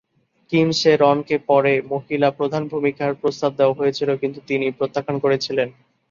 [0.51, 5.67] Kim সে-রনকে পরে মহিলা প্রধান ভূমিকার প্রস্তাব দেওয়া হয়েছিল, কিন্তু তিনি প্রত্যাখ্যান করেছিলেন।